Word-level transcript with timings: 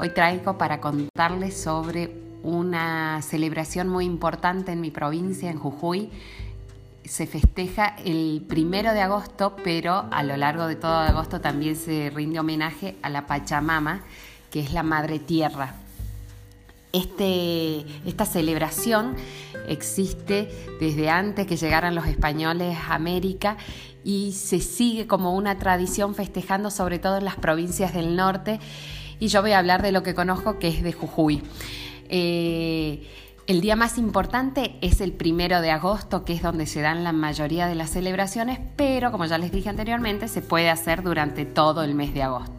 Hoy 0.00 0.10
traigo 0.10 0.56
para 0.58 0.80
contarles 0.80 1.60
sobre 1.60 2.14
una 2.44 3.20
celebración 3.20 3.88
muy 3.88 4.04
importante 4.04 4.70
en 4.70 4.80
mi 4.80 4.92
provincia, 4.92 5.50
en 5.50 5.58
Jujuy. 5.58 6.10
Se 7.04 7.26
festeja 7.26 7.96
el 8.04 8.44
primero 8.48 8.92
de 8.92 9.00
agosto, 9.00 9.56
pero 9.64 10.06
a 10.12 10.22
lo 10.22 10.36
largo 10.36 10.68
de 10.68 10.76
todo 10.76 10.94
agosto 10.94 11.40
también 11.40 11.74
se 11.74 12.10
rinde 12.10 12.38
homenaje 12.38 12.94
a 13.02 13.10
la 13.10 13.26
Pachamama, 13.26 14.02
que 14.52 14.60
es 14.60 14.72
la 14.72 14.84
Madre 14.84 15.18
Tierra. 15.18 15.74
Este, 16.92 17.80
esta 18.08 18.24
celebración 18.24 19.16
existe 19.66 20.48
desde 20.78 21.10
antes 21.10 21.48
que 21.48 21.56
llegaran 21.56 21.96
los 21.96 22.06
españoles 22.06 22.78
a 22.88 22.94
América 22.94 23.56
y 24.04 24.30
se 24.30 24.60
sigue 24.60 25.08
como 25.08 25.34
una 25.34 25.58
tradición 25.58 26.14
festejando 26.14 26.70
sobre 26.70 27.00
todo 27.00 27.18
en 27.18 27.24
las 27.24 27.36
provincias 27.36 27.92
del 27.92 28.14
norte 28.14 28.60
y 29.18 29.28
yo 29.28 29.42
voy 29.42 29.52
a 29.52 29.58
hablar 29.58 29.82
de 29.82 29.92
lo 29.92 30.02
que 30.02 30.14
conozco 30.14 30.58
que 30.58 30.68
es 30.68 30.82
de 30.82 30.92
Jujuy. 30.92 31.42
Eh, 32.08 33.06
el 33.46 33.60
día 33.62 33.76
más 33.76 33.96
importante 33.96 34.76
es 34.82 35.00
el 35.00 35.12
primero 35.12 35.62
de 35.62 35.70
agosto, 35.70 36.24
que 36.24 36.34
es 36.34 36.42
donde 36.42 36.66
se 36.66 36.82
dan 36.82 37.02
la 37.02 37.12
mayoría 37.12 37.66
de 37.66 37.74
las 37.74 37.90
celebraciones, 37.90 38.58
pero 38.76 39.10
como 39.10 39.24
ya 39.24 39.38
les 39.38 39.50
dije 39.50 39.70
anteriormente, 39.70 40.28
se 40.28 40.42
puede 40.42 40.68
hacer 40.68 41.02
durante 41.02 41.46
todo 41.46 41.82
el 41.82 41.94
mes 41.94 42.12
de 42.12 42.22
agosto. 42.22 42.57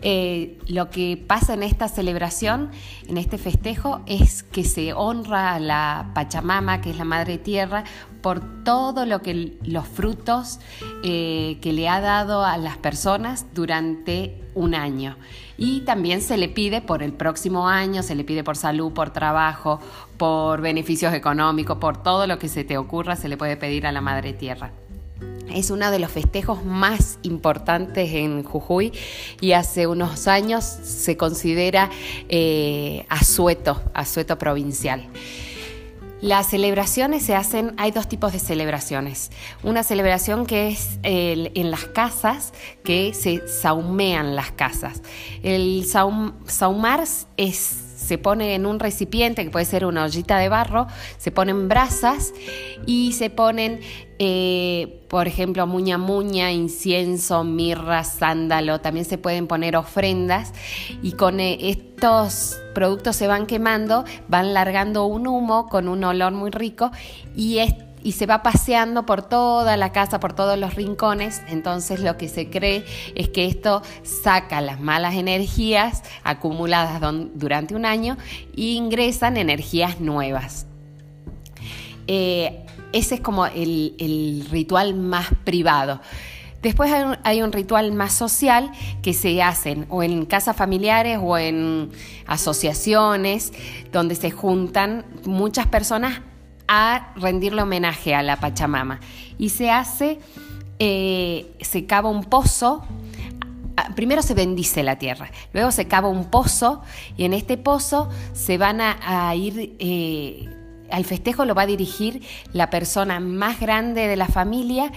Eh, 0.00 0.58
lo 0.68 0.90
que 0.90 1.22
pasa 1.26 1.54
en 1.54 1.64
esta 1.64 1.88
celebración, 1.88 2.70
en 3.08 3.18
este 3.18 3.36
festejo, 3.36 4.00
es 4.06 4.44
que 4.44 4.62
se 4.62 4.92
honra 4.92 5.54
a 5.54 5.60
la 5.60 6.10
Pachamama, 6.14 6.80
que 6.80 6.90
es 6.90 6.96
la 6.96 7.04
Madre 7.04 7.38
Tierra, 7.38 7.84
por 8.22 8.62
todo 8.64 9.06
lo 9.06 9.22
que 9.22 9.58
los 9.64 9.86
frutos 9.86 10.60
eh, 11.02 11.58
que 11.60 11.72
le 11.72 11.88
ha 11.88 12.00
dado 12.00 12.44
a 12.44 12.58
las 12.58 12.76
personas 12.76 13.46
durante 13.54 14.40
un 14.54 14.74
año. 14.74 15.16
Y 15.56 15.80
también 15.80 16.20
se 16.20 16.36
le 16.36 16.48
pide 16.48 16.80
por 16.80 17.02
el 17.02 17.12
próximo 17.12 17.68
año, 17.68 18.02
se 18.04 18.14
le 18.14 18.22
pide 18.22 18.44
por 18.44 18.56
salud, 18.56 18.92
por 18.92 19.10
trabajo, 19.10 19.80
por 20.16 20.60
beneficios 20.60 21.12
económicos, 21.14 21.78
por 21.78 22.02
todo 22.02 22.26
lo 22.28 22.38
que 22.38 22.48
se 22.48 22.62
te 22.62 22.78
ocurra, 22.78 23.16
se 23.16 23.28
le 23.28 23.36
puede 23.36 23.56
pedir 23.56 23.86
a 23.86 23.92
la 23.92 24.00
Madre 24.00 24.32
Tierra. 24.32 24.70
Es 25.52 25.70
uno 25.70 25.90
de 25.90 25.98
los 25.98 26.10
festejos 26.10 26.64
más 26.64 27.18
importantes 27.22 28.12
en 28.12 28.42
Jujuy 28.42 28.92
y 29.40 29.52
hace 29.52 29.86
unos 29.86 30.28
años 30.28 30.64
se 30.64 31.16
considera 31.16 31.90
eh, 32.28 33.06
asueto, 33.08 33.80
asueto 33.94 34.38
provincial. 34.38 35.08
Las 36.20 36.50
celebraciones 36.50 37.22
se 37.22 37.36
hacen, 37.36 37.74
hay 37.76 37.92
dos 37.92 38.08
tipos 38.08 38.32
de 38.32 38.40
celebraciones. 38.40 39.30
Una 39.62 39.84
celebración 39.84 40.46
que 40.46 40.68
es 40.68 40.98
en 41.04 41.70
las 41.70 41.84
casas, 41.84 42.52
que 42.82 43.14
se 43.14 43.46
saumean 43.46 44.34
las 44.34 44.50
casas. 44.50 45.00
El 45.44 45.84
saumar 45.86 47.04
es 47.36 47.87
se 47.98 48.16
pone 48.16 48.54
en 48.54 48.64
un 48.64 48.78
recipiente, 48.78 49.44
que 49.44 49.50
puede 49.50 49.64
ser 49.64 49.84
una 49.84 50.04
ollita 50.04 50.38
de 50.38 50.48
barro, 50.48 50.86
se 51.18 51.32
ponen 51.32 51.68
brasas 51.68 52.32
y 52.86 53.12
se 53.12 53.28
ponen, 53.28 53.80
eh, 54.20 55.02
por 55.08 55.26
ejemplo, 55.26 55.66
muña 55.66 55.98
muña, 55.98 56.52
incienso, 56.52 57.42
mirra, 57.42 58.04
sándalo, 58.04 58.80
también 58.80 59.04
se 59.04 59.18
pueden 59.18 59.48
poner 59.48 59.76
ofrendas 59.76 60.52
y 61.02 61.12
con 61.12 61.40
eh, 61.40 61.70
estos 61.70 62.56
productos 62.72 63.16
se 63.16 63.26
van 63.26 63.46
quemando, 63.46 64.04
van 64.28 64.54
largando 64.54 65.04
un 65.06 65.26
humo 65.26 65.66
con 65.66 65.88
un 65.88 66.04
olor 66.04 66.32
muy 66.32 66.50
rico 66.50 66.92
y 67.34 67.58
este 67.58 67.87
y 68.02 68.12
se 68.12 68.26
va 68.26 68.42
paseando 68.42 69.06
por 69.06 69.22
toda 69.22 69.76
la 69.76 69.92
casa, 69.92 70.20
por 70.20 70.32
todos 70.32 70.58
los 70.58 70.74
rincones. 70.74 71.42
Entonces 71.48 72.00
lo 72.00 72.16
que 72.16 72.28
se 72.28 72.50
cree 72.50 72.84
es 73.14 73.28
que 73.28 73.46
esto 73.46 73.82
saca 74.02 74.60
las 74.60 74.80
malas 74.80 75.14
energías 75.14 76.02
acumuladas 76.24 77.00
durante 77.34 77.74
un 77.74 77.84
año 77.84 78.16
e 78.56 78.62
ingresan 78.62 79.36
energías 79.36 80.00
nuevas. 80.00 80.66
Eh, 82.06 82.64
ese 82.92 83.16
es 83.16 83.20
como 83.20 83.46
el, 83.46 84.46
ritual 84.50 84.94
más 84.94 85.28
privado. 85.44 86.00
Después 86.62 86.90
hay 87.22 87.42
un, 87.42 87.52
ritual 87.52 87.92
más 87.92 88.12
social 88.12 88.72
que 89.00 89.14
se 89.14 89.40
hacen 89.42 89.86
o 89.90 90.02
en 90.02 90.24
casas 90.26 90.56
familiares 90.56 91.20
o 91.22 91.38
en 91.38 91.90
asociaciones 92.26 93.52
donde 93.92 94.16
se 94.16 94.32
juntan 94.32 95.04
muchas 95.24 95.66
personas 95.66 96.20
a 96.68 97.12
rendirle 97.16 97.62
homenaje 97.62 98.14
a 98.14 98.22
la 98.22 98.36
Pachamama. 98.36 99.00
Y 99.38 99.48
se 99.48 99.70
hace, 99.70 100.20
eh, 100.78 101.50
se 101.60 101.86
cava 101.86 102.08
un 102.10 102.24
pozo, 102.24 102.84
primero 103.96 104.22
se 104.22 104.34
bendice 104.34 104.82
la 104.82 104.96
tierra, 104.96 105.30
luego 105.52 105.72
se 105.72 105.88
cava 105.88 106.08
un 106.08 106.26
pozo 106.26 106.82
y 107.16 107.24
en 107.24 107.32
este 107.34 107.56
pozo 107.56 108.08
se 108.32 108.58
van 108.58 108.80
a, 108.80 109.34
ir... 109.34 109.76
Eh, 109.78 110.54
al 110.90 111.04
festejo 111.04 111.44
lo 111.44 111.54
va 111.54 111.62
a 111.62 111.66
dirigir 111.66 112.22
la 112.54 112.70
persona 112.70 113.20
más 113.20 113.60
grande 113.60 114.08
de 114.08 114.16
la 114.16 114.26
familia 114.26 114.90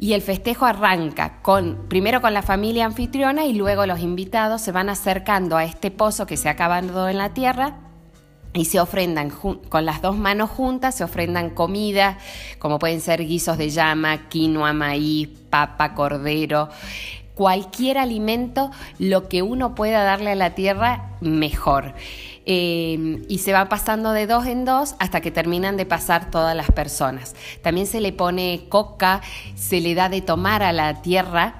y 0.00 0.14
el 0.14 0.22
festejo 0.22 0.66
arranca 0.66 1.40
con 1.42 1.86
primero 1.88 2.20
con 2.20 2.34
la 2.34 2.42
familia 2.42 2.84
anfitriona 2.84 3.44
y 3.44 3.52
luego 3.52 3.86
los 3.86 4.00
invitados 4.00 4.60
se 4.60 4.72
van 4.72 4.88
acercando 4.88 5.56
a 5.56 5.62
este 5.62 5.92
pozo 5.92 6.26
que 6.26 6.36
se 6.36 6.48
ha 6.48 6.56
cavado 6.56 7.08
en 7.08 7.16
la 7.16 7.32
tierra 7.32 7.76
y 8.54 8.66
se 8.66 8.80
ofrendan 8.80 9.30
con 9.30 9.84
las 9.86 10.02
dos 10.02 10.16
manos 10.16 10.50
juntas, 10.50 10.94
se 10.94 11.04
ofrendan 11.04 11.50
comida, 11.50 12.18
como 12.58 12.78
pueden 12.78 13.00
ser 13.00 13.24
guisos 13.26 13.56
de 13.56 13.70
llama, 13.70 14.28
quinoa, 14.28 14.72
maíz, 14.72 15.28
papa, 15.48 15.94
cordero, 15.94 16.68
cualquier 17.34 17.98
alimento, 17.98 18.70
lo 18.98 19.28
que 19.28 19.42
uno 19.42 19.74
pueda 19.74 20.04
darle 20.04 20.32
a 20.32 20.34
la 20.34 20.54
tierra, 20.54 21.16
mejor. 21.20 21.94
Eh, 22.44 23.24
y 23.28 23.38
se 23.38 23.52
va 23.52 23.68
pasando 23.68 24.12
de 24.12 24.26
dos 24.26 24.46
en 24.46 24.64
dos 24.64 24.96
hasta 24.98 25.20
que 25.20 25.30
terminan 25.30 25.76
de 25.76 25.86
pasar 25.86 26.30
todas 26.30 26.56
las 26.56 26.70
personas. 26.72 27.34
También 27.62 27.86
se 27.86 28.00
le 28.00 28.12
pone 28.12 28.66
coca, 28.68 29.22
se 29.54 29.80
le 29.80 29.94
da 29.94 30.08
de 30.08 30.20
tomar 30.20 30.62
a 30.62 30.72
la 30.72 31.00
tierra. 31.02 31.54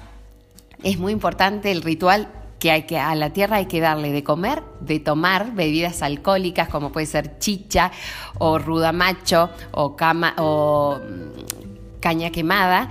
Es 0.83 0.99
muy 0.99 1.13
importante 1.13 1.71
el 1.71 1.81
ritual 1.81 2.27
que, 2.63 2.71
hay 2.71 2.83
que 2.83 2.97
a 2.97 3.13
la 3.13 3.31
tierra 3.31 3.57
hay 3.57 3.65
que 3.65 3.81
darle 3.81 4.13
de 4.13 4.23
comer, 4.23 4.63
de 4.79 5.01
tomar 5.01 5.53
bebidas 5.53 6.01
alcohólicas 6.01 6.69
como 6.69 6.93
puede 6.93 7.05
ser 7.07 7.37
chicha 7.37 7.91
o 8.39 8.57
rudamacho 8.57 9.49
o, 9.71 9.97
cama, 9.97 10.33
o 10.37 10.97
mm, 10.97 11.99
caña 11.99 12.29
quemada 12.29 12.87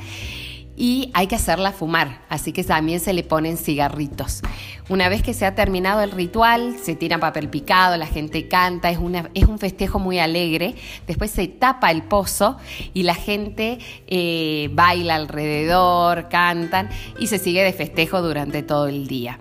y 0.77 1.11
hay 1.15 1.27
que 1.27 1.37
hacerla 1.37 1.73
fumar, 1.73 2.23
así 2.29 2.53
que 2.53 2.65
también 2.65 3.01
se 3.01 3.15
le 3.15 3.23
ponen 3.23 3.57
cigarritos. 3.57 4.43
Una 4.91 5.09
vez 5.09 5.23
que 5.23 5.33
se 5.33 5.47
ha 5.47 5.55
terminado 5.55 6.03
el 6.03 6.11
ritual, 6.11 6.77
se 6.83 6.95
tira 6.95 7.19
papel 7.19 7.49
picado, 7.49 7.97
la 7.97 8.07
gente 8.07 8.49
canta, 8.49 8.91
es, 8.91 8.99
es 9.33 9.45
un 9.45 9.59
festejo 9.59 9.99
muy 9.99 10.19
alegre. 10.19 10.75
Después 11.07 11.31
se 11.31 11.47
tapa 11.47 11.91
el 11.91 12.03
pozo 12.03 12.59
y 12.93 13.05
la 13.05 13.15
gente 13.15 13.79
eh, 14.07 14.69
baila 14.73 15.15
alrededor, 15.15 16.29
cantan 16.29 16.91
y 17.19 17.29
se 17.29 17.39
sigue 17.39 17.63
de 17.63 17.73
festejo 17.73 18.21
durante 18.21 18.63
todo 18.63 18.89
el 18.89 19.07
día. 19.07 19.39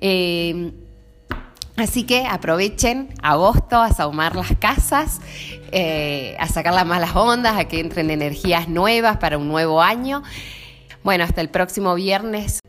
Eh, 0.00 0.72
así 1.76 2.04
que 2.04 2.26
aprovechen 2.26 3.14
agosto 3.22 3.76
a 3.76 3.92
saumar 3.92 4.34
las 4.36 4.56
casas, 4.56 5.20
eh, 5.72 6.36
a 6.38 6.48
sacar 6.48 6.74
las 6.74 6.86
malas 6.86 7.14
ondas, 7.14 7.56
a 7.56 7.66
que 7.66 7.80
entren 7.80 8.10
energías 8.10 8.68
nuevas 8.68 9.18
para 9.18 9.38
un 9.38 9.48
nuevo 9.48 9.82
año. 9.82 10.22
Bueno, 11.04 11.24
hasta 11.24 11.40
el 11.40 11.48
próximo 11.48 11.94
viernes 11.94 12.60